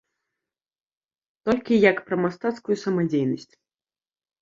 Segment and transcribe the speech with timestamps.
[1.51, 3.51] Толькі як пра мастацкую самадзейнасць.